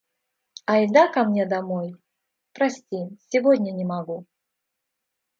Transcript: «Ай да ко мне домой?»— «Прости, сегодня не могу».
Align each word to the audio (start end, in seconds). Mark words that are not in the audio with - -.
«Ай 0.73 0.83
да 0.95 1.03
ко 1.13 1.19
мне 1.27 1.45
домой?»— 1.45 1.87
«Прости, 2.55 3.01
сегодня 3.31 3.71
не 3.71 3.85
могу». 3.85 4.25